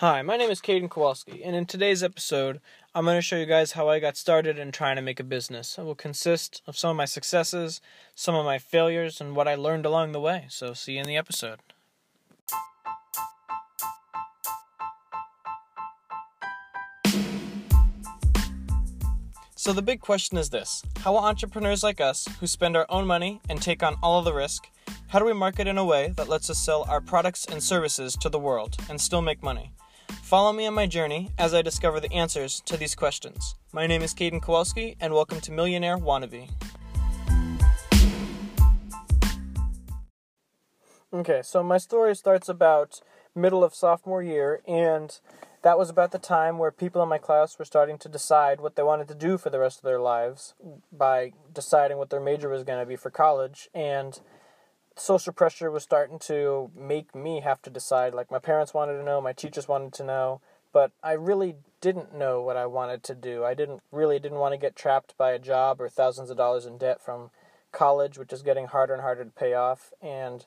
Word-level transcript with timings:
Hi, 0.00 0.20
my 0.20 0.36
name 0.36 0.50
is 0.50 0.60
Caden 0.60 0.90
Kowalski, 0.90 1.42
and 1.42 1.56
in 1.56 1.64
today's 1.64 2.02
episode, 2.02 2.60
I'm 2.94 3.06
going 3.06 3.16
to 3.16 3.22
show 3.22 3.38
you 3.38 3.46
guys 3.46 3.72
how 3.72 3.88
I 3.88 3.98
got 3.98 4.18
started 4.18 4.58
in 4.58 4.70
trying 4.70 4.96
to 4.96 5.00
make 5.00 5.18
a 5.18 5.24
business. 5.24 5.78
It 5.78 5.84
will 5.84 5.94
consist 5.94 6.60
of 6.66 6.76
some 6.76 6.90
of 6.90 6.96
my 6.98 7.06
successes, 7.06 7.80
some 8.14 8.34
of 8.34 8.44
my 8.44 8.58
failures, 8.58 9.22
and 9.22 9.34
what 9.34 9.48
I 9.48 9.54
learned 9.54 9.86
along 9.86 10.12
the 10.12 10.20
way. 10.20 10.48
So, 10.50 10.74
see 10.74 10.96
you 10.96 11.00
in 11.00 11.06
the 11.06 11.16
episode. 11.16 11.60
So, 19.54 19.72
the 19.72 19.80
big 19.80 20.02
question 20.02 20.36
is 20.36 20.50
this 20.50 20.82
How 20.98 21.12
will 21.12 21.20
entrepreneurs 21.20 21.82
like 21.82 22.02
us, 22.02 22.28
who 22.38 22.46
spend 22.46 22.76
our 22.76 22.84
own 22.90 23.06
money 23.06 23.40
and 23.48 23.62
take 23.62 23.82
on 23.82 23.96
all 24.02 24.18
of 24.18 24.26
the 24.26 24.34
risk, 24.34 24.68
how 25.08 25.18
do 25.18 25.24
we 25.24 25.32
market 25.32 25.66
in 25.66 25.78
a 25.78 25.84
way 25.86 26.12
that 26.16 26.28
lets 26.28 26.50
us 26.50 26.58
sell 26.58 26.84
our 26.86 27.00
products 27.00 27.46
and 27.46 27.62
services 27.62 28.14
to 28.16 28.28
the 28.28 28.38
world 28.38 28.76
and 28.90 29.00
still 29.00 29.22
make 29.22 29.42
money? 29.42 29.72
Follow 30.26 30.52
me 30.52 30.66
on 30.66 30.74
my 30.74 30.86
journey 30.88 31.30
as 31.38 31.54
I 31.54 31.62
discover 31.62 32.00
the 32.00 32.12
answers 32.12 32.60
to 32.62 32.76
these 32.76 32.96
questions. 32.96 33.54
My 33.72 33.86
name 33.86 34.02
is 34.02 34.12
Caden 34.12 34.42
Kowalski, 34.42 34.96
and 35.00 35.14
welcome 35.14 35.40
to 35.42 35.52
Millionaire 35.52 35.96
Wannabe. 35.96 36.50
Okay, 41.12 41.42
so 41.44 41.62
my 41.62 41.78
story 41.78 42.16
starts 42.16 42.48
about 42.48 43.00
middle 43.36 43.62
of 43.62 43.72
sophomore 43.72 44.20
year, 44.20 44.62
and 44.66 45.16
that 45.62 45.78
was 45.78 45.90
about 45.90 46.10
the 46.10 46.18
time 46.18 46.58
where 46.58 46.72
people 46.72 47.00
in 47.04 47.08
my 47.08 47.18
class 47.18 47.56
were 47.56 47.64
starting 47.64 47.96
to 47.98 48.08
decide 48.08 48.60
what 48.60 48.74
they 48.74 48.82
wanted 48.82 49.06
to 49.06 49.14
do 49.14 49.38
for 49.38 49.50
the 49.50 49.60
rest 49.60 49.78
of 49.78 49.84
their 49.84 50.00
lives 50.00 50.54
by 50.90 51.34
deciding 51.54 51.98
what 51.98 52.10
their 52.10 52.18
major 52.18 52.48
was 52.48 52.64
going 52.64 52.80
to 52.80 52.86
be 52.86 52.96
for 52.96 53.10
college. 53.10 53.68
And 53.72 54.18
social 54.96 55.32
pressure 55.32 55.70
was 55.70 55.82
starting 55.82 56.18
to 56.18 56.70
make 56.74 57.14
me 57.14 57.40
have 57.40 57.62
to 57.62 57.70
decide. 57.70 58.14
Like, 58.14 58.30
my 58.30 58.38
parents 58.38 58.74
wanted 58.74 58.96
to 58.96 59.04
know, 59.04 59.20
my 59.20 59.32
teachers 59.32 59.68
wanted 59.68 59.92
to 59.94 60.04
know, 60.04 60.40
but 60.72 60.92
I 61.02 61.12
really 61.12 61.56
didn't 61.80 62.14
know 62.14 62.40
what 62.42 62.56
I 62.56 62.66
wanted 62.66 63.02
to 63.04 63.14
do. 63.14 63.44
I 63.44 63.54
didn't 63.54 63.82
really 63.92 64.18
didn't 64.18 64.38
want 64.38 64.52
to 64.52 64.58
get 64.58 64.74
trapped 64.74 65.16
by 65.18 65.32
a 65.32 65.38
job 65.38 65.80
or 65.80 65.88
thousands 65.88 66.30
of 66.30 66.36
dollars 66.36 66.66
in 66.66 66.78
debt 66.78 67.00
from 67.02 67.30
college, 67.72 68.18
which 68.18 68.32
is 68.32 68.42
getting 68.42 68.66
harder 68.66 68.94
and 68.94 69.02
harder 69.02 69.24
to 69.24 69.30
pay 69.30 69.52
off. 69.52 69.92
And 70.00 70.46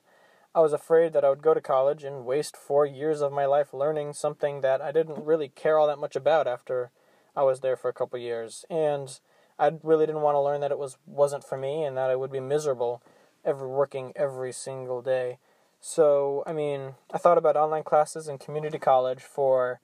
I 0.54 0.62
was 0.62 0.74
afraid 0.74 1.14
that 1.14 1.24
I 1.24 1.30
would 1.30 1.44
go 1.44 1.54
to 1.54 1.62
college 1.62 2.04
and 2.04 2.26
waste 2.26 2.58
four 2.58 2.86
years 2.86 3.22
of 3.22 3.32
my 3.32 3.46
life 3.46 3.74
learning 3.74 4.14
something 4.14 4.62
that 4.62 4.82
I 4.82 4.92
didn't 4.92 5.24
really 5.24 5.50
care 5.50 5.78
all 5.78 5.88
that 5.88 6.00
much 6.00 6.16
about 6.16 6.48
after 6.48 6.90
I 7.36 7.44
was 7.44 7.60
there 7.60 7.78
for 7.78 7.88
a 7.88 7.94
couple 7.94 8.18
years. 8.18 8.66
And 8.70 9.20
I 9.60 9.72
really 9.84 10.08
didn't 10.08 10.24
want 10.24 10.36
to 10.36 10.42
learn 10.42 10.62
that 10.62 10.72
it 10.72 10.80
was 10.80 10.98
wasn't 11.06 11.44
for 11.44 11.58
me 11.58 11.84
and 11.84 11.96
that 11.98 12.10
I 12.10 12.16
would 12.16 12.32
be 12.32 12.40
miserable 12.40 13.04
every 13.46 13.68
working 13.68 14.14
every 14.16 14.52
single 14.52 15.02
day. 15.02 15.40
So, 15.82 16.44
I 16.46 16.54
mean, 16.54 16.96
I 17.14 17.18
thought 17.18 17.38
about 17.38 17.56
online 17.56 17.84
classes 17.84 18.28
and 18.28 18.40
community 18.40 18.78
college 18.78 19.22
for 19.22 19.80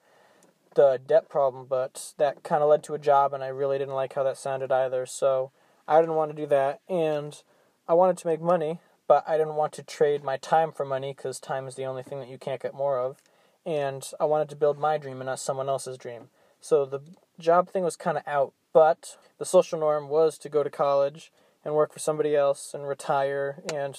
the 0.76 1.00
debt 1.06 1.30
problem, 1.30 1.66
but 1.70 2.14
that 2.18 2.44
kind 2.44 2.62
of 2.62 2.70
led 2.70 2.84
to 2.84 2.94
a 2.94 3.00
job, 3.00 3.34
and 3.34 3.44
I 3.44 3.48
really 3.48 3.78
didn't 3.78 3.94
like 3.94 4.14
how 4.14 4.24
that 4.24 4.38
sounded 4.38 4.72
either. 4.72 5.06
So, 5.06 5.52
I 5.88 6.02
didn't 6.02 6.16
want 6.16 6.32
to 6.32 6.38
do 6.38 6.48
that, 6.48 6.82
and 6.90 7.42
I 7.88 7.94
wanted 7.94 8.18
to 8.18 8.28
make 8.28 8.42
money, 8.42 8.80
but 9.08 9.24
I 9.28 9.38
didn't 9.38 9.56
want 9.56 9.72
to 9.74 9.84
trade 9.84 10.24
my 10.24 10.38
time 10.38 10.72
for 10.72 10.84
money 10.84 11.14
because 11.16 11.40
time 11.40 11.68
is 11.68 11.76
the 11.76 11.86
only 11.86 12.04
thing 12.04 12.20
that 12.20 12.30
you 12.30 12.38
can't 12.38 12.62
get 12.62 12.74
more 12.74 13.00
of. 13.00 13.22
And 13.66 14.08
I 14.20 14.26
wanted 14.26 14.50
to 14.50 14.56
build 14.56 14.80
my 14.80 14.98
dream 14.98 15.22
and 15.22 15.28
not 15.28 15.40
someone 15.40 15.70
else's 15.70 15.98
dream. 15.98 16.30
So 16.60 16.86
the 16.86 17.02
job 17.40 17.70
thing 17.70 17.84
was 17.84 17.96
kind 17.96 18.18
of 18.18 18.24
out, 18.26 18.54
but 18.74 19.18
the 19.38 19.46
social 19.46 19.80
norm 19.80 20.10
was 20.10 20.38
to 20.40 20.50
go 20.50 20.64
to 20.64 20.70
college 20.70 21.32
and 21.66 21.74
work 21.74 21.92
for 21.92 22.00
somebody 22.00 22.36
else 22.36 22.74
and 22.74 22.88
retire. 22.88 23.62
And 23.74 23.98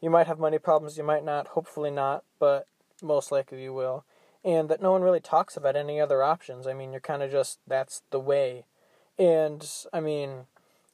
you 0.00 0.10
might 0.10 0.26
have 0.26 0.38
money 0.38 0.58
problems, 0.58 0.98
you 0.98 1.04
might 1.04 1.24
not, 1.24 1.48
hopefully 1.48 1.90
not, 1.90 2.24
but 2.38 2.66
most 3.02 3.32
likely 3.32 3.62
you 3.62 3.72
will. 3.72 4.04
And 4.44 4.68
that 4.68 4.82
no 4.82 4.92
one 4.92 5.00
really 5.00 5.20
talks 5.20 5.56
about 5.56 5.76
any 5.76 5.98
other 6.00 6.22
options. 6.22 6.66
I 6.66 6.74
mean, 6.74 6.90
you're 6.90 7.00
kind 7.00 7.22
of 7.22 7.30
just, 7.30 7.60
that's 7.66 8.02
the 8.10 8.20
way. 8.20 8.64
And 9.18 9.66
I 9.92 10.00
mean, 10.00 10.46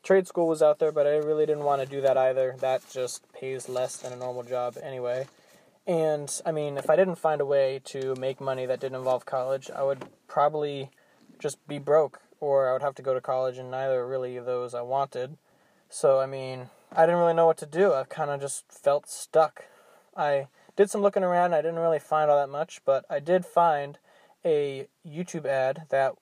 trade 0.05 0.29
school 0.29 0.47
was 0.47 0.63
out 0.63 0.79
there, 0.79 0.93
but 0.93 1.07
I 1.07 1.17
really 1.17 1.47
didn't 1.47 1.65
want 1.65 1.83
to 1.83 1.89
do 1.89 2.01
that 2.03 2.17
either. 2.17 2.55
That 2.61 2.83
just 2.93 3.25
pays 3.33 3.69
less 3.69 3.97
than 3.97 4.13
a 4.13 4.17
normal 4.17 4.45
job 4.45 4.77
anyway. 4.81 5.27
And 5.87 6.31
I 6.47 6.53
mean, 6.53 6.77
if 6.77 6.89
I 6.89 6.97
didn't 6.97 7.17
find 7.17 7.41
a 7.41 7.47
way 7.47 7.81
to 7.87 8.15
make 8.15 8.41
money 8.41 8.67
that 8.67 8.81
didn't 8.81 8.99
involve 8.99 9.27
college, 9.27 9.71
I 9.75 9.83
would 9.83 10.05
probably 10.29 10.91
just 11.41 11.67
be 11.67 11.79
broke, 11.79 12.21
or 12.39 12.69
I 12.69 12.73
would 12.75 12.83
have 12.83 12.95
to 12.97 13.03
go 13.03 13.15
to 13.15 13.21
college, 13.21 13.59
and 13.59 13.71
neither 13.71 14.07
really 14.07 14.39
those 14.39 14.75
I 14.75 14.83
wanted. 14.83 15.39
So, 15.93 16.21
I 16.21 16.27
mean, 16.27 16.71
I 16.93 17.05
didn't 17.05 17.19
really 17.19 17.35
know 17.35 17.47
what 17.47 17.59
to 17.59 17.67
do. 17.67 17.93
I 17.93 18.05
kind 18.05 18.31
of 18.31 18.41
just 18.41 18.65
felt 18.71 19.09
stuck. 19.09 19.65
I 20.17 20.47
did 20.77 20.89
some 20.89 21.03
looking 21.03 21.25
around. 21.25 21.53
I 21.53 21.63
didn't 21.63 21.81
really 21.81 21.99
find 21.99 22.31
all 22.31 22.39
that 22.39 22.49
much, 22.49 22.81
but 22.85 23.05
I 23.11 23.19
did 23.19 23.45
find 23.45 23.99
a 24.45 24.87
YouTube 25.05 25.47
ad 25.47 25.83
that 25.91 26.15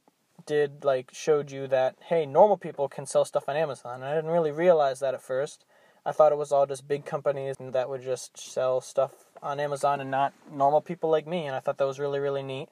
did 0.46 0.84
like 0.84 1.10
showed 1.12 1.50
you 1.50 1.66
that 1.66 1.96
hey, 2.08 2.24
normal 2.24 2.56
people 2.56 2.88
can 2.88 3.04
sell 3.04 3.26
stuff 3.26 3.46
on 3.46 3.56
Amazon. 3.56 3.96
And 3.96 4.04
I 4.06 4.14
didn't 4.14 4.30
really 4.30 4.50
realize 4.50 5.00
that 5.00 5.12
at 5.12 5.22
first. 5.22 5.66
I 6.06 6.12
thought 6.12 6.32
it 6.32 6.38
was 6.38 6.50
all 6.50 6.64
just 6.64 6.88
big 6.88 7.04
companies 7.04 7.56
that 7.60 7.90
would 7.90 8.02
just 8.02 8.38
sell 8.38 8.80
stuff 8.80 9.12
on 9.42 9.60
Amazon 9.60 10.00
and 10.00 10.10
not 10.10 10.32
normal 10.50 10.80
people 10.80 11.10
like 11.10 11.26
me. 11.26 11.46
And 11.46 11.54
I 11.54 11.60
thought 11.60 11.76
that 11.76 11.86
was 11.86 11.98
really 11.98 12.20
really 12.20 12.42
neat. 12.42 12.70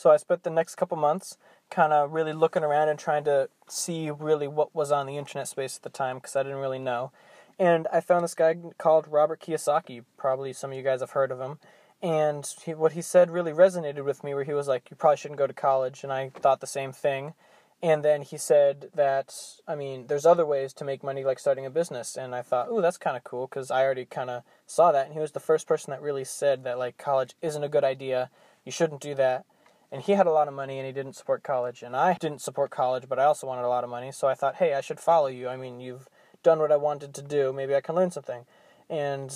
So 0.00 0.10
I 0.10 0.16
spent 0.16 0.44
the 0.44 0.48
next 0.48 0.76
couple 0.76 0.96
months 0.96 1.36
kind 1.68 1.92
of 1.92 2.12
really 2.12 2.32
looking 2.32 2.64
around 2.64 2.88
and 2.88 2.98
trying 2.98 3.22
to 3.24 3.50
see 3.68 4.10
really 4.10 4.48
what 4.48 4.74
was 4.74 4.90
on 4.90 5.04
the 5.04 5.18
internet 5.18 5.46
space 5.46 5.76
at 5.76 5.82
the 5.82 5.90
time 5.90 6.16
because 6.16 6.34
I 6.34 6.42
didn't 6.42 6.56
really 6.56 6.78
know. 6.78 7.12
And 7.58 7.86
I 7.92 8.00
found 8.00 8.24
this 8.24 8.34
guy 8.34 8.56
called 8.78 9.06
Robert 9.08 9.42
Kiyosaki. 9.42 10.04
Probably 10.16 10.54
some 10.54 10.70
of 10.70 10.78
you 10.78 10.82
guys 10.82 11.00
have 11.00 11.10
heard 11.10 11.30
of 11.30 11.38
him. 11.38 11.58
And 12.00 12.50
he, 12.64 12.72
what 12.72 12.92
he 12.92 13.02
said 13.02 13.30
really 13.30 13.52
resonated 13.52 14.06
with 14.06 14.24
me, 14.24 14.32
where 14.32 14.44
he 14.44 14.54
was 14.54 14.66
like, 14.66 14.90
You 14.90 14.96
probably 14.96 15.18
shouldn't 15.18 15.36
go 15.36 15.46
to 15.46 15.52
college. 15.52 16.02
And 16.02 16.10
I 16.10 16.30
thought 16.30 16.60
the 16.60 16.66
same 16.66 16.92
thing. 16.92 17.34
And 17.82 18.02
then 18.02 18.22
he 18.22 18.38
said 18.38 18.88
that, 18.94 19.34
I 19.68 19.74
mean, 19.74 20.06
there's 20.06 20.24
other 20.24 20.46
ways 20.46 20.72
to 20.74 20.84
make 20.86 21.04
money, 21.04 21.24
like 21.24 21.38
starting 21.38 21.66
a 21.66 21.70
business. 21.70 22.16
And 22.16 22.34
I 22.34 22.40
thought, 22.40 22.70
ooh, 22.70 22.80
that's 22.80 22.96
kind 22.96 23.18
of 23.18 23.24
cool 23.24 23.48
because 23.48 23.70
I 23.70 23.84
already 23.84 24.06
kind 24.06 24.30
of 24.30 24.44
saw 24.66 24.92
that. 24.92 25.04
And 25.04 25.12
he 25.12 25.20
was 25.20 25.32
the 25.32 25.40
first 25.40 25.66
person 25.66 25.90
that 25.90 26.00
really 26.00 26.24
said 26.24 26.64
that, 26.64 26.78
like, 26.78 26.96
college 26.96 27.34
isn't 27.42 27.62
a 27.62 27.68
good 27.68 27.84
idea. 27.84 28.30
You 28.64 28.72
shouldn't 28.72 29.02
do 29.02 29.14
that 29.16 29.44
and 29.92 30.02
he 30.02 30.12
had 30.12 30.26
a 30.26 30.32
lot 30.32 30.48
of 30.48 30.54
money 30.54 30.78
and 30.78 30.86
he 30.86 30.92
didn't 30.92 31.14
support 31.14 31.42
college. 31.42 31.82
And 31.82 31.96
I 31.96 32.14
didn't 32.14 32.40
support 32.40 32.70
college 32.70 33.04
but 33.08 33.18
I 33.18 33.24
also 33.24 33.46
wanted 33.46 33.64
a 33.64 33.68
lot 33.68 33.84
of 33.84 33.90
money. 33.90 34.12
So 34.12 34.28
I 34.28 34.34
thought 34.34 34.56
hey 34.56 34.74
I 34.74 34.80
should 34.80 35.00
follow 35.00 35.28
you. 35.28 35.48
I 35.48 35.56
mean 35.56 35.80
you've 35.80 36.08
done 36.42 36.58
what 36.58 36.72
I 36.72 36.76
wanted 36.76 37.14
to 37.14 37.22
do. 37.22 37.52
Maybe 37.52 37.74
I 37.74 37.80
can 37.80 37.94
learn 37.94 38.10
something. 38.10 38.44
And 38.88 39.34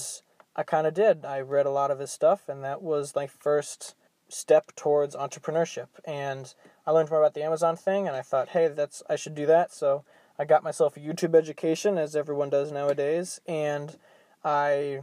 I 0.57 0.63
kind 0.63 0.87
of 0.87 0.95
did. 0.95 1.25
I 1.25 1.41
read 1.41 1.67
a 1.67 1.71
lot 1.71 1.91
of 1.91 1.99
his 1.99 2.11
stuff 2.11 2.49
and 2.49 2.63
that 2.65 2.83
was 2.83 3.15
my 3.15 3.27
first 3.27 3.95
step 4.29 4.73
towards 4.75 5.15
entrepreneurship. 5.15 5.89
And 6.05 6.55
I 6.87 6.91
learned 6.91 7.11
more 7.11 7.21
about 7.21 7.35
the 7.35 7.45
Amazon 7.45 7.77
thing 7.77 8.07
and 8.07 8.17
I 8.17 8.23
thought 8.23 8.51
hey 8.51 8.69
that's 8.69 9.03
I 9.09 9.17
should 9.17 9.35
do 9.35 9.47
that. 9.47 9.73
So 9.73 10.05
I 10.39 10.45
got 10.45 10.65
myself 10.65 10.97
a 10.97 11.01
YouTube 11.01 11.35
education 11.35 11.97
as 11.99 12.17
everyone 12.17 12.51
does 12.51 12.73
nowadays. 12.73 13.41
And 13.47 13.97
I 14.45 15.03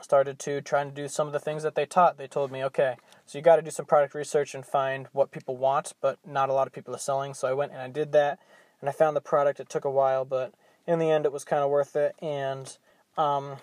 started 0.00 0.38
to 0.40 0.60
trying 0.60 0.88
to 0.88 0.94
do 0.94 1.08
some 1.08 1.26
of 1.26 1.32
the 1.32 1.40
things 1.40 1.62
that 1.62 1.74
they 1.74 1.86
taught. 1.86 2.18
They 2.18 2.26
told 2.26 2.50
me, 2.50 2.64
okay, 2.64 2.96
so 3.26 3.36
you 3.36 3.42
got 3.42 3.56
to 3.56 3.62
do 3.62 3.72
some 3.72 3.86
product 3.86 4.14
research 4.14 4.54
and 4.54 4.64
find 4.64 5.08
what 5.12 5.32
people 5.32 5.56
want, 5.56 5.94
but 6.00 6.18
not 6.24 6.48
a 6.48 6.52
lot 6.52 6.68
of 6.68 6.72
people 6.72 6.94
are 6.94 6.98
selling. 6.98 7.34
So 7.34 7.48
I 7.48 7.54
went 7.54 7.72
and 7.72 7.80
I 7.80 7.88
did 7.88 8.12
that, 8.12 8.38
and 8.80 8.88
I 8.88 8.92
found 8.92 9.16
the 9.16 9.20
product. 9.20 9.58
It 9.58 9.68
took 9.68 9.84
a 9.84 9.90
while, 9.90 10.24
but 10.24 10.54
in 10.86 11.00
the 11.00 11.10
end, 11.10 11.26
it 11.26 11.32
was 11.32 11.44
kind 11.44 11.64
of 11.64 11.68
worth 11.68 11.96
it. 11.96 12.14
And 12.22 12.76
um, 13.18 13.56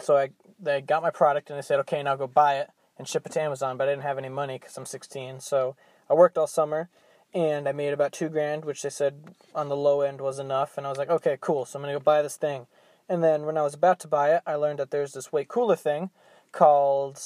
so 0.00 0.16
I 0.16 0.30
they 0.58 0.80
got 0.80 1.02
my 1.02 1.10
product, 1.10 1.50
and 1.50 1.58
they 1.58 1.62
said, 1.62 1.80
okay, 1.80 2.02
now 2.02 2.16
go 2.16 2.26
buy 2.26 2.56
it 2.56 2.70
and 2.98 3.06
ship 3.06 3.26
it 3.26 3.32
to 3.32 3.42
Amazon. 3.42 3.76
But 3.76 3.88
I 3.88 3.92
didn't 3.92 4.04
have 4.04 4.16
any 4.16 4.30
money 4.30 4.58
because 4.58 4.76
I'm 4.78 4.86
16, 4.86 5.40
so 5.40 5.76
I 6.08 6.14
worked 6.14 6.38
all 6.38 6.46
summer. 6.46 6.88
And 7.34 7.68
I 7.68 7.72
made 7.72 7.92
about 7.92 8.12
two 8.12 8.28
grand, 8.28 8.64
which 8.64 8.82
they 8.82 8.90
said 8.90 9.24
on 9.56 9.68
the 9.68 9.76
low 9.76 10.02
end 10.02 10.20
was 10.20 10.38
enough. 10.38 10.78
And 10.78 10.86
I 10.86 10.88
was 10.88 10.98
like, 10.98 11.10
okay, 11.10 11.36
cool. 11.40 11.64
So 11.64 11.78
I'm 11.78 11.82
gonna 11.82 11.94
go 11.94 11.98
buy 11.98 12.22
this 12.22 12.36
thing. 12.36 12.68
And 13.08 13.24
then 13.24 13.44
when 13.44 13.58
I 13.58 13.62
was 13.62 13.74
about 13.74 13.98
to 14.00 14.08
buy 14.08 14.34
it, 14.34 14.42
I 14.46 14.54
learned 14.54 14.78
that 14.78 14.92
there's 14.92 15.12
this 15.12 15.32
way 15.32 15.44
cooler 15.46 15.74
thing 15.74 16.10
called 16.52 17.20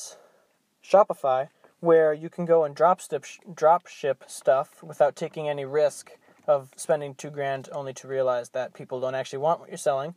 Shopify 0.83 1.51
where 1.81 2.13
you 2.13 2.29
can 2.29 2.45
go 2.45 2.65
and 2.65 2.75
drop 2.75 3.01
ship, 3.01 3.25
drop 3.55 3.87
ship 3.87 4.25
stuff 4.27 4.83
without 4.83 5.17
taking 5.17 5.49
any 5.49 5.65
risk 5.65 6.13
of 6.47 6.71
spending 6.77 7.15
two 7.15 7.31
grand 7.31 7.69
only 7.73 7.93
to 7.93 8.09
realize 8.09 8.51
that 8.51 8.75
people 8.75 9.01
don't 9.01 9.15
actually 9.15 9.39
want 9.39 9.61
what 9.61 9.69
you're 9.69 9.79
selling. 9.79 10.15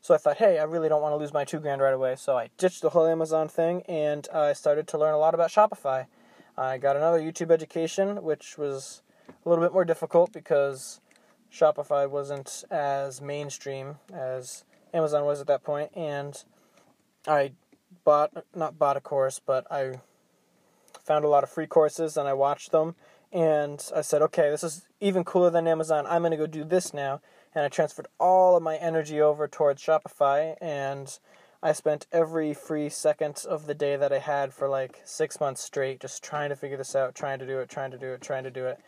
So 0.00 0.14
I 0.14 0.18
thought, 0.18 0.38
hey, 0.38 0.58
I 0.58 0.64
really 0.64 0.88
don't 0.88 1.02
want 1.02 1.12
to 1.12 1.16
lose 1.16 1.32
my 1.32 1.44
two 1.44 1.60
grand 1.60 1.80
right 1.80 1.94
away. 1.94 2.16
So 2.16 2.36
I 2.36 2.50
ditched 2.56 2.82
the 2.82 2.90
whole 2.90 3.06
Amazon 3.06 3.48
thing 3.48 3.82
and 3.82 4.26
I 4.32 4.52
started 4.52 4.88
to 4.88 4.98
learn 4.98 5.14
a 5.14 5.18
lot 5.18 5.34
about 5.34 5.50
Shopify. 5.50 6.06
I 6.56 6.78
got 6.78 6.96
another 6.96 7.20
YouTube 7.20 7.50
education, 7.50 8.22
which 8.22 8.58
was 8.58 9.02
a 9.28 9.48
little 9.48 9.64
bit 9.64 9.72
more 9.72 9.84
difficult 9.84 10.32
because 10.32 11.00
Shopify 11.52 12.08
wasn't 12.08 12.64
as 12.70 13.20
mainstream 13.20 13.96
as 14.12 14.64
Amazon 14.94 15.24
was 15.24 15.40
at 15.40 15.46
that 15.46 15.62
point, 15.62 15.90
and 15.94 16.42
I 17.26 17.52
bought 18.04 18.44
not 18.54 18.78
bought 18.78 18.96
a 18.96 19.00
course, 19.00 19.40
but 19.44 19.66
I 19.70 20.00
found 21.04 21.24
a 21.24 21.28
lot 21.28 21.44
of 21.44 21.50
free 21.50 21.66
courses 21.66 22.16
and 22.16 22.28
I 22.28 22.32
watched 22.32 22.72
them 22.72 22.94
and 23.32 23.84
I 23.94 24.02
said, 24.02 24.22
okay, 24.22 24.50
this 24.50 24.62
is 24.62 24.86
even 25.00 25.24
cooler 25.24 25.50
than 25.50 25.66
Amazon. 25.66 26.06
I'm 26.06 26.22
going 26.22 26.32
to 26.32 26.36
go 26.36 26.46
do 26.46 26.64
this 26.64 26.92
now. 26.92 27.20
And 27.54 27.64
I 27.64 27.68
transferred 27.68 28.06
all 28.18 28.56
of 28.56 28.62
my 28.62 28.76
energy 28.76 29.20
over 29.20 29.48
towards 29.48 29.82
Shopify 29.82 30.56
and 30.60 31.18
I 31.62 31.72
spent 31.72 32.06
every 32.10 32.54
free 32.54 32.88
second 32.88 33.44
of 33.48 33.66
the 33.66 33.74
day 33.74 33.96
that 33.96 34.12
I 34.12 34.18
had 34.18 34.52
for 34.52 34.68
like 34.68 35.00
six 35.04 35.38
months 35.38 35.62
straight 35.62 36.00
just 36.00 36.22
trying 36.22 36.48
to 36.48 36.56
figure 36.56 36.76
this 36.76 36.96
out, 36.96 37.14
trying 37.14 37.38
to 37.38 37.46
do 37.46 37.60
it, 37.60 37.68
trying 37.68 37.92
to 37.92 37.98
do 37.98 38.12
it, 38.12 38.20
trying 38.20 38.44
to 38.44 38.50
do 38.50 38.66
it. 38.66 38.80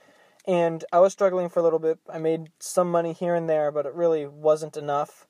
And 0.47 0.85
I 0.93 0.99
was 0.99 1.13
struggling 1.13 1.49
for 1.49 1.61
a 1.61 1.63
little 1.63 1.79
bit. 1.79 1.99
I 2.13 2.19
made 2.19 2.51
some 2.59 2.91
money 2.91 3.13
here 3.13 3.35
and 3.35 3.49
there, 3.49 3.71
but 3.71 3.87
it 3.87 3.95
really 3.95 4.27
wasn't 4.27 4.77
enough. 4.77 5.27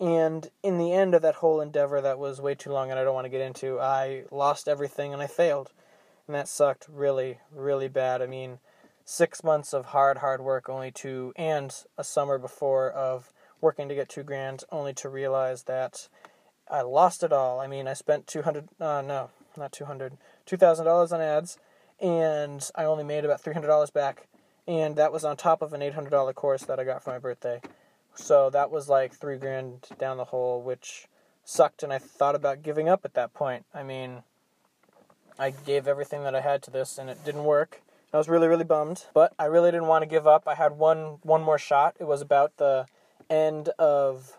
And 0.00 0.48
in 0.62 0.78
the 0.78 0.92
end 0.92 1.14
of 1.14 1.22
that 1.22 1.36
whole 1.36 1.60
endeavor, 1.60 2.00
that 2.00 2.18
was 2.18 2.40
way 2.40 2.54
too 2.54 2.72
long 2.72 2.90
and 2.90 2.98
I 2.98 3.04
don't 3.04 3.14
want 3.14 3.26
to 3.26 3.30
get 3.30 3.40
into, 3.40 3.80
I 3.80 4.24
lost 4.30 4.68
everything 4.68 5.12
and 5.12 5.22
I 5.22 5.26
failed. 5.26 5.72
And 6.28 6.34
that 6.34 6.46
sucked 6.46 6.86
really, 6.92 7.38
really 7.50 7.88
bad. 7.88 8.20
I 8.20 8.26
mean, 8.26 8.58
six 9.04 9.42
months 9.42 9.72
of 9.72 9.86
hard, 9.86 10.18
hard 10.18 10.42
work 10.42 10.68
only 10.68 10.90
to, 10.90 11.32
and 11.36 11.74
a 11.96 12.04
summer 12.04 12.36
before 12.36 12.90
of 12.90 13.32
working 13.62 13.88
to 13.88 13.94
get 13.94 14.10
two 14.10 14.22
grand, 14.22 14.62
only 14.70 14.92
to 14.92 15.08
realize 15.08 15.62
that 15.62 16.08
I 16.70 16.82
lost 16.82 17.22
it 17.22 17.32
all. 17.32 17.60
I 17.60 17.66
mean, 17.66 17.88
I 17.88 17.94
spent 17.94 18.26
200, 18.26 18.68
uh, 18.78 19.00
no, 19.00 19.30
not 19.56 19.72
200, 19.72 20.18
$2,000 20.46 21.12
on 21.12 21.20
ads, 21.22 21.58
and 21.98 22.70
I 22.74 22.84
only 22.84 23.04
made 23.04 23.24
about 23.24 23.42
$300 23.42 23.90
back. 23.94 24.28
And 24.66 24.96
that 24.96 25.12
was 25.12 25.24
on 25.24 25.38
top 25.38 25.62
of 25.62 25.72
an 25.72 25.80
$800 25.80 26.34
course 26.34 26.64
that 26.64 26.78
I 26.78 26.84
got 26.84 27.02
for 27.02 27.10
my 27.10 27.18
birthday. 27.18 27.62
So 28.14 28.50
that 28.50 28.70
was 28.70 28.86
like 28.86 29.14
three 29.14 29.38
grand 29.38 29.86
down 29.98 30.18
the 30.18 30.26
hole, 30.26 30.60
which 30.60 31.06
sucked, 31.42 31.82
and 31.82 31.90
I 31.90 31.98
thought 31.98 32.34
about 32.34 32.62
giving 32.62 32.86
up 32.86 33.06
at 33.06 33.14
that 33.14 33.32
point. 33.32 33.64
I 33.72 33.82
mean, 33.82 34.22
I 35.38 35.50
gave 35.50 35.86
everything 35.86 36.24
that 36.24 36.34
I 36.34 36.40
had 36.40 36.62
to 36.64 36.70
this, 36.70 36.98
and 36.98 37.08
it 37.08 37.24
didn't 37.24 37.44
work. 37.44 37.82
I 38.12 38.16
was 38.16 38.28
really, 38.28 38.48
really 38.48 38.64
bummed, 38.64 39.06
but 39.12 39.34
I 39.38 39.44
really 39.44 39.70
didn't 39.70 39.86
want 39.86 40.02
to 40.02 40.08
give 40.08 40.26
up. 40.26 40.44
I 40.46 40.54
had 40.54 40.72
one 40.72 41.18
one 41.22 41.42
more 41.42 41.58
shot. 41.58 41.96
It 42.00 42.04
was 42.04 42.22
about 42.22 42.56
the 42.56 42.86
end 43.28 43.68
of 43.78 44.38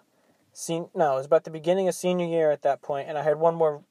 sen- 0.53 0.89
no, 0.95 1.13
it 1.13 1.17
was 1.17 1.25
about 1.25 1.43
the 1.43 1.51
beginning 1.51 1.87
of 1.87 1.95
senior 1.95 2.25
year 2.25 2.51
at 2.51 2.63
that 2.63 2.81
point, 2.81 3.07
and 3.07 3.17
I 3.17 3.23
had 3.23 3.39
one 3.39 3.55
more 3.55 3.83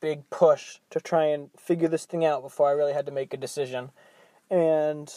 big 0.00 0.28
push 0.30 0.78
to 0.90 1.00
try 1.00 1.24
and 1.24 1.50
figure 1.58 1.88
this 1.88 2.06
thing 2.06 2.24
out 2.24 2.42
before 2.42 2.68
I 2.68 2.72
really 2.72 2.92
had 2.94 3.06
to 3.06 3.12
make 3.12 3.34
a 3.34 3.36
decision. 3.36 3.90
And 4.50 5.12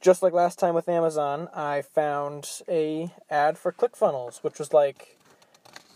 just 0.00 0.22
like 0.22 0.32
last 0.32 0.58
time 0.58 0.74
with 0.74 0.88
Amazon, 0.88 1.48
I 1.54 1.82
found 1.82 2.62
a 2.68 3.12
ad 3.28 3.58
for 3.58 3.72
ClickFunnels, 3.72 4.42
which 4.42 4.58
was 4.58 4.72
like 4.72 5.18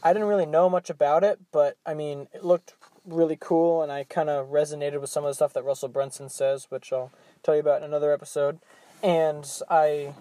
I 0.03 0.13
didn't 0.13 0.29
really 0.29 0.47
know 0.47 0.69
much 0.69 0.91
about 0.91 1.25
it, 1.25 1.39
but 1.51 1.79
I 1.87 1.95
mean, 1.95 2.29
it 2.35 2.45
looked 2.45 2.75
really 3.07 3.37
cool, 3.39 3.83
and 3.83 3.93
I 3.93 4.05
kind 4.05 4.29
of 4.29 4.49
resonated 4.49 5.01
with 5.01 5.11
some 5.11 5.25
of 5.25 5.31
the 5.31 5.35
stuff 5.35 5.53
that 5.55 5.65
Russell 5.65 5.89
Brunson 5.89 6.29
says, 6.29 6.67
which 6.71 6.93
I'll 6.93 7.11
tell 7.43 7.55
you 7.55 7.61
about 7.61 7.79
in 7.79 7.85
another 7.85 8.13
episode. 8.13 8.59
And 9.03 9.47
I 9.69 10.15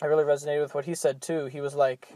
I 0.00 0.06
really 0.06 0.24
resonated 0.24 0.62
with 0.62 0.74
what 0.74 0.84
he 0.84 0.94
said 0.94 1.20
too. 1.20 1.46
He 1.46 1.60
was 1.60 1.74
like, 1.74 2.08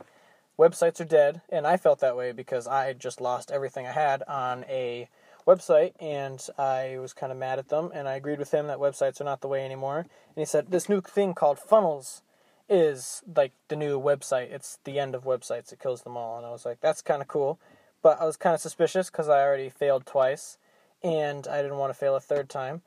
websites 0.58 1.00
are 1.00 1.04
dead, 1.04 1.42
and 1.48 1.66
I 1.66 1.76
felt 1.76 2.00
that 2.00 2.16
way 2.16 2.32
because 2.32 2.66
I 2.66 2.92
just 2.92 3.20
lost 3.20 3.50
everything 3.50 3.86
I 3.86 3.92
had 3.92 4.22
on 4.28 4.64
a 4.68 5.08
website, 5.46 5.92
and 6.00 6.44
I 6.58 6.98
was 6.98 7.12
kind 7.12 7.32
of 7.32 7.38
mad 7.38 7.58
at 7.58 7.68
them, 7.68 7.90
and 7.94 8.08
I 8.08 8.14
agreed 8.14 8.38
with 8.38 8.52
him 8.52 8.66
that 8.68 8.78
websites 8.78 9.20
are 9.20 9.24
not 9.24 9.40
the 9.40 9.48
way 9.48 9.64
anymore. 9.64 9.98
And 9.98 10.36
he 10.36 10.44
said 10.44 10.70
this 10.70 10.88
new 10.88 11.00
thing 11.00 11.34
called 11.34 11.58
funnels 11.58 12.22
is 12.70 13.22
like 13.36 13.52
the 13.68 13.76
new 13.76 14.00
website. 14.00 14.52
It's 14.52 14.78
the 14.84 14.98
end 15.00 15.14
of 15.14 15.24
websites. 15.24 15.72
It 15.72 15.80
kills 15.80 16.02
them 16.02 16.16
all. 16.16 16.38
And 16.38 16.46
I 16.46 16.50
was 16.50 16.64
like, 16.64 16.80
that's 16.80 17.02
kind 17.02 17.20
of 17.20 17.26
cool. 17.26 17.58
But 18.02 18.20
I 18.20 18.24
was 18.24 18.36
kind 18.36 18.54
of 18.54 18.60
suspicious 18.60 19.10
because 19.10 19.28
I 19.28 19.42
already 19.42 19.68
failed 19.68 20.06
twice, 20.06 20.58
and 21.02 21.46
I 21.46 21.62
didn't 21.62 21.78
want 21.78 21.92
to 21.92 21.98
fail 21.98 22.16
a 22.16 22.20
third 22.20 22.48
time. 22.48 22.82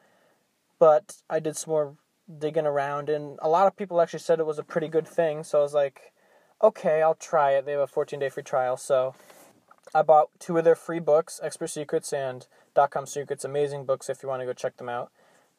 But 0.80 1.18
I 1.30 1.40
did 1.40 1.56
some 1.56 1.72
more 1.72 1.96
digging 2.40 2.66
around, 2.66 3.10
and 3.10 3.38
a 3.42 3.50
lot 3.50 3.68
of 3.68 3.76
people 3.76 4.02
actually 4.02 4.20
said 4.20 4.40
it 4.40 4.46
was 4.46 4.60
a 4.60 4.64
pretty 4.64 4.88
good 4.88 5.08
thing. 5.08 5.44
So 5.44 5.60
I 5.60 5.62
was 5.62 5.74
like, 5.74 6.14
okay, 6.62 7.02
I'll 7.02 7.16
try 7.16 7.52
it. 7.52 7.66
They 7.66 7.74
have 7.74 7.82
a 7.82 7.88
14 7.88 8.20
day 8.20 8.30
free 8.30 8.44
trial. 8.44 8.78
So 8.78 9.16
I 9.94 10.02
bought 10.02 10.30
two 10.40 10.58
of 10.58 10.64
their 10.64 10.76
free 10.76 11.00
books, 11.00 11.40
Expert 11.44 11.68
Secrets 11.68 12.14
and 12.14 12.48
Dot 12.74 12.92
Com 12.92 13.06
Secrets. 13.06 13.46
Amazing 13.46 13.86
books 13.86 14.10
if 14.10 14.24
you 14.24 14.30
want 14.30 14.42
to 14.42 14.46
go 14.46 14.54
check 14.54 14.78
them 14.78 14.90
out. 14.90 15.12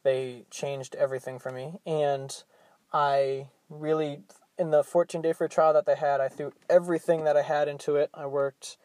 They 0.03 0.45
changed 0.51 0.95
everything 0.97 1.39
for 1.39 1.51
me. 1.51 1.75
And 1.87 2.43
I 2.93 3.49
really, 3.69 4.21
in 4.59 4.71
the 4.71 4.83
14 4.83 5.23
day 5.23 5.33
free 5.33 5.49
trial 5.49 5.73
that 5.75 5.87
they 5.87 5.97
had, 5.97 6.21
I 6.21 6.29
threw 6.29 6.53
everything 6.69 7.25
that 7.25 7.37
I 7.37 7.43
had 7.43 7.69
into 7.69 7.97
it. 7.97 8.11
I 8.15 8.27
worked 8.27 8.77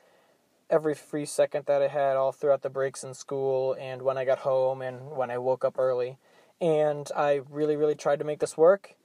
every 0.69 0.95
free 0.95 1.25
second 1.25 1.65
that 1.65 1.81
I 1.81 1.87
had 1.87 2.15
all 2.15 2.31
throughout 2.31 2.61
the 2.61 2.69
breaks 2.69 3.03
in 3.03 3.13
school 3.13 3.75
and 3.79 4.01
when 4.01 4.17
I 4.17 4.25
got 4.25 4.39
home 4.39 4.81
and 4.81 5.11
when 5.11 5.31
I 5.31 5.37
woke 5.37 5.65
up 5.65 5.79
early. 5.79 6.17
And 6.61 7.09
I 7.15 7.41
really, 7.49 7.75
really 7.75 7.95
tried 7.95 8.19
to 8.19 8.25
make 8.25 8.39
this 8.39 8.57
work. 8.57 8.95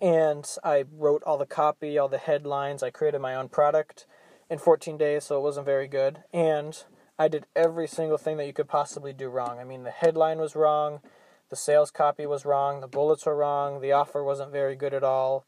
And 0.00 0.48
I 0.64 0.84
wrote 0.92 1.22
all 1.24 1.36
the 1.36 1.46
copy, 1.46 1.98
all 1.98 2.08
the 2.08 2.18
headlines. 2.18 2.82
I 2.82 2.90
created 2.90 3.20
my 3.20 3.34
own 3.34 3.48
product 3.48 4.06
in 4.48 4.58
14 4.58 4.96
days, 4.96 5.24
so 5.24 5.36
it 5.36 5.42
wasn't 5.42 5.66
very 5.66 5.88
good. 5.88 6.24
And 6.32 6.82
I 7.18 7.28
did 7.28 7.46
every 7.54 7.86
single 7.86 8.16
thing 8.16 8.38
that 8.38 8.46
you 8.46 8.52
could 8.52 8.68
possibly 8.68 9.12
do 9.12 9.28
wrong. 9.28 9.58
I 9.58 9.64
mean, 9.64 9.84
the 9.84 9.90
headline 9.90 10.38
was 10.38 10.56
wrong, 10.56 11.00
the 11.50 11.56
sales 11.56 11.90
copy 11.90 12.24
was 12.24 12.46
wrong, 12.46 12.80
the 12.80 12.88
bullets 12.88 13.26
were 13.26 13.36
wrong, 13.36 13.80
the 13.80 13.92
offer 13.92 14.24
wasn't 14.24 14.52
very 14.52 14.74
good 14.74 14.94
at 14.94 15.04
all. 15.04 15.44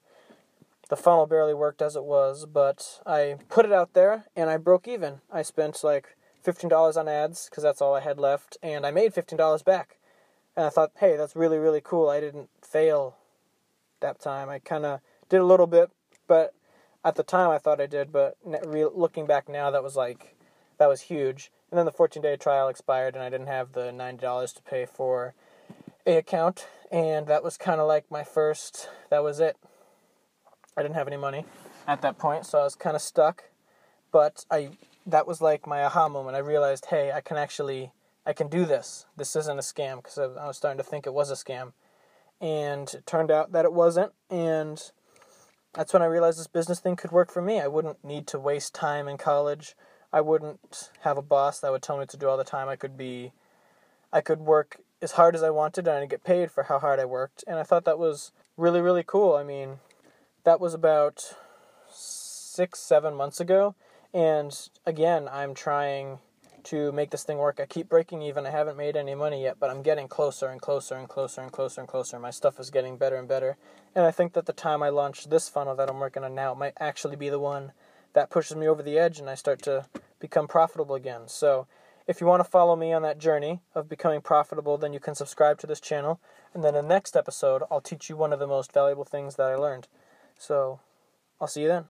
The 0.89 0.97
funnel 0.97 1.27
barely 1.27 1.55
worked 1.55 1.81
as 1.81 1.97
it 1.97 2.05
was, 2.05 2.45
but 2.45 3.01
I 3.07 3.37
put 3.49 3.65
it 3.65 3.73
out 3.73 3.95
there 3.95 4.27
and 4.37 4.51
I 4.51 4.57
broke 4.59 4.87
even. 4.87 5.21
I 5.33 5.43
spent 5.43 5.83
like 5.83 6.17
$15 6.45 6.97
on 6.97 7.09
ads 7.09 7.49
because 7.49 7.63
that's 7.63 7.81
all 7.81 7.95
I 7.95 8.01
had 8.01 8.19
left, 8.19 8.57
and 8.63 8.85
I 8.85 8.91
made 8.91 9.15
$15 9.15 9.65
back. 9.65 9.99
And 10.57 10.67
I 10.67 10.69
thought, 10.69 10.93
hey, 10.99 11.17
that's 11.17 11.37
really, 11.37 11.59
really 11.59 11.81
cool. 11.81 12.11
I 12.11 12.21
didn't 12.21 12.51
fail 12.61 13.17
that 14.01 14.21
time. 14.21 14.51
I 14.51 14.59
kind 14.59 14.85
of 14.85 15.01
did 15.29 15.41
a 15.41 15.47
little 15.47 15.67
bit, 15.67 15.91
but 16.27 16.55
at 17.05 17.15
the 17.15 17.23
time 17.23 17.51
I 17.51 17.59
thought 17.59 17.81
I 17.81 17.87
did. 17.87 18.13
But 18.13 18.37
looking 18.45 19.27
back 19.27 19.49
now, 19.49 19.71
that 19.71 19.83
was 19.83 19.97
like, 19.97 20.37
that 20.79 20.89
was 20.89 21.03
huge. 21.03 21.51
And 21.71 21.79
then 21.79 21.87
the 21.87 21.93
14 21.93 22.23
day 22.23 22.37
trial 22.37 22.69
expired, 22.69 23.15
and 23.15 23.25
I 23.25 23.31
didn't 23.31 23.47
have 23.47 23.73
the 23.73 23.93
$90 23.93 24.55
to 24.55 24.63
pay 24.63 24.85
for 24.85 25.35
a 26.07 26.19
account. 26.19 26.67
And 26.91 27.27
that 27.29 27.43
was 27.43 27.57
kind 27.57 27.81
of 27.81 27.89
like 27.89 28.11
my 28.11 28.25
first, 28.25 28.91
that 29.09 29.23
was 29.23 29.41
it. 29.41 29.57
I 30.77 30.83
didn't 30.83 30.95
have 30.95 31.07
any 31.07 31.17
money 31.17 31.45
at 31.87 32.03
that 32.03 32.19
point, 32.19 32.47
so 32.47 32.59
I 32.59 32.65
was 32.65 32.75
kind 32.75 32.97
of 32.97 33.03
stuck. 33.03 33.45
But 34.11 34.45
I, 34.51 34.71
that 35.07 35.27
was 35.27 35.41
like 35.41 35.67
my 35.67 35.83
aha 35.85 36.09
moment. 36.09 36.37
I 36.37 36.41
realized, 36.41 36.87
hey, 36.87 37.13
I 37.13 37.21
can 37.21 37.37
actually 37.37 37.93
I 38.25 38.33
can 38.33 38.49
do 38.49 38.65
this. 38.65 39.07
This 39.17 39.35
isn't 39.35 39.59
a 39.59 39.63
scam 39.63 39.97
because 39.97 40.19
I 40.19 40.47
was 40.47 40.57
starting 40.57 40.79
to 40.79 40.85
think 40.85 41.07
it 41.07 41.15
was 41.15 41.31
a 41.31 41.35
scam. 41.35 41.73
And 42.41 42.93
it 42.95 43.07
turned 43.07 43.31
out 43.31 43.53
that 43.53 43.65
it 43.65 43.73
wasn't. 43.73 44.13
And 44.31 44.81
that's 45.75 45.93
when 45.93 46.03
I 46.03 46.07
realized 46.07 46.39
this 46.39 46.47
business 46.47 46.81
thing 46.81 46.97
could 46.97 47.11
work 47.13 47.33
for 47.33 47.43
me. 47.43 47.61
I 47.61 47.67
wouldn't 47.67 48.05
need 48.05 48.27
to 48.29 48.39
waste 48.39 48.75
time 48.75 49.09
in 49.09 49.17
college. 49.17 49.75
I 50.13 50.21
wouldn't 50.21 50.91
have 51.01 51.17
a 51.17 51.23
boss 51.23 51.61
that 51.61 51.73
would 51.73 51.83
tell 51.83 51.99
me 51.99 52.07
to 52.07 52.17
do 52.17 52.29
all 52.29 52.37
the 52.37 52.45
time. 52.45 52.69
I 52.69 52.77
could 52.77 52.97
be, 52.97 53.33
I 54.13 54.21
could 54.21 54.41
work 54.41 54.77
as 55.01 55.13
hard 55.13 55.35
as 55.35 55.43
I 55.43 55.51
wanted 55.51 55.89
and 55.89 55.97
I'd 55.99 56.11
get 56.11 56.23
paid 56.23 56.51
for 56.51 56.65
how 56.65 56.79
hard 56.79 57.01
I 57.01 57.05
worked. 57.05 57.43
And 57.47 57.59
I 57.59 57.65
thought 57.65 57.85
that 57.87 57.99
was 57.99 58.31
really, 58.57 58.81
really 58.81 59.05
cool. 59.05 59.35
I 59.35 59.43
mean, 59.43 59.79
that 60.45 60.61
was 60.61 60.75
about 60.75 61.35
six, 61.89 62.81
seven 62.81 63.15
months 63.15 63.41
ago. 63.41 63.75
And 64.13 64.57
again, 64.85 65.29
I'm 65.31 65.55
trying 65.55 66.19
to 66.65 66.93
make 66.93 67.11
this 67.11 67.25
thing 67.25 67.39
work. 67.39 67.59
I 67.61 67.67
keep 67.67 67.89
breaking 67.89 68.23
even. 68.23 68.47
I 68.47 68.51
haven't 68.51 68.77
made 68.77 68.97
any 68.97 69.15
money 69.15 69.43
yet, 69.43 69.57
but 69.59 69.71
I'm 69.71 69.83
getting 69.83 70.07
closer 70.09 70.49
and 70.49 70.61
closer 70.61 70.95
and 70.95 71.09
closer 71.09 71.41
and 71.41 71.51
closer 71.51 71.81
and 71.81 71.89
closer. 71.89 72.19
My 72.19 72.31
stuff 72.31 72.61
is 72.61 72.71
getting 72.71 72.97
better 72.97 73.17
and 73.17 73.27
better. 73.27 73.57
And 73.95 74.05
I 74.05 74.11
think 74.11 74.35
that 74.35 74.47
the 74.47 74.53
time 74.53 74.83
I 74.83 74.91
launch 74.91 75.29
this 75.29 75.49
funnel 75.49 75.75
that 75.77 75.91
I'm 75.91 75.99
working 75.99 76.25
on 76.25 76.35
now 76.35 76.55
might 76.55 76.75
actually 76.79 77.17
be 77.17 77.29
the 77.29 77.39
one 77.39 77.73
that 78.13 78.31
pushes 78.31 78.57
me 78.57 78.69
over 78.69 78.83
the 78.83 78.99
edge 78.99 79.19
and 79.19 79.29
I 79.29 79.35
start 79.35 79.63
to 79.63 79.87
become 80.21 80.47
profitable 80.47 80.95
again. 80.95 81.23
So, 81.27 81.67
if 82.07 82.21
you 82.21 82.27
want 82.27 82.41
to 82.41 82.51
follow 82.51 82.75
me 82.75 82.93
on 82.93 83.03
that 83.03 83.19
journey 83.19 83.61
of 83.77 83.89
becoming 83.89 84.21
profitable, 84.21 84.77
then 84.77 84.93
you 84.93 84.99
can 84.99 85.15
subscribe 85.15 85.59
to 85.61 85.69
this 85.69 85.81
channel. 85.81 86.21
And 86.53 86.65
then 86.65 86.75
in 86.75 86.89
the 86.89 86.95
next 86.95 87.17
episode, 87.17 87.63
I'll 87.71 87.81
teach 87.81 88.11
you 88.11 88.17
one 88.17 88.33
of 88.33 88.41
the 88.41 88.47
most 88.47 88.73
valuable 88.73 89.05
things 89.05 89.37
that 89.37 89.47
I 89.47 89.55
learned. 89.55 89.87
So, 90.43 90.81
I'll 91.41 91.47
see 91.47 91.63
you 91.63 91.69
then. 91.69 91.81